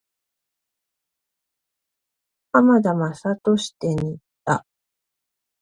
[2.53, 4.65] 浜田雅功展に行った。